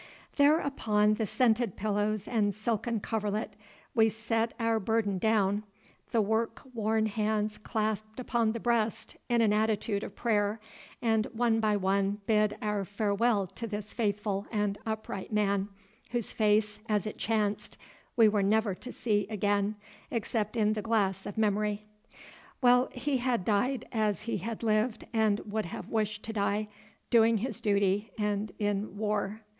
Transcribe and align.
There 0.37 0.59
upon 0.59 1.13
the 1.13 1.27
scented 1.27 1.75
pillows 1.75 2.27
and 2.27 2.55
silken 2.55 3.01
coverlet 3.01 3.55
we 3.93 4.09
set 4.09 4.55
our 4.59 4.79
burden 4.79 5.19
down, 5.19 5.63
the 6.09 6.23
work 6.23 6.63
worn 6.73 7.05
hands 7.05 7.59
clasped 7.59 8.19
upon 8.19 8.53
the 8.53 8.59
breast 8.59 9.15
in 9.29 9.41
an 9.43 9.53
attitude 9.53 10.01
of 10.03 10.15
prayer, 10.15 10.59
and 11.03 11.27
one 11.33 11.59
by 11.59 11.77
one 11.77 12.19
bid 12.25 12.57
our 12.63 12.83
farewell 12.83 13.45
to 13.45 13.67
this 13.67 13.93
faithful 13.93 14.47
and 14.51 14.79
upright 14.87 15.31
man, 15.31 15.69
whose 16.09 16.33
face, 16.33 16.79
as 16.89 17.05
it 17.05 17.19
chanced, 17.19 17.77
we 18.15 18.27
were 18.27 18.41
never 18.41 18.73
to 18.73 18.91
see 18.91 19.27
again, 19.29 19.75
except 20.09 20.57
in 20.57 20.73
the 20.73 20.81
glass 20.81 21.27
of 21.27 21.37
memory. 21.37 21.85
Well, 22.59 22.89
he 22.91 23.17
had 23.17 23.45
died 23.45 23.87
as 23.91 24.21
he 24.23 24.37
had 24.37 24.63
lived 24.63 25.05
and 25.13 25.41
would 25.41 25.65
have 25.65 25.89
wished 25.89 26.23
to 26.23 26.33
die—doing 26.33 27.37
his 27.37 27.61
duty 27.61 28.09
and 28.17 28.51
in 28.57 28.97
war. 28.97 29.41